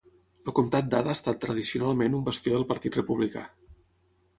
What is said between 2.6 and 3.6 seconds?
Partit Republicà.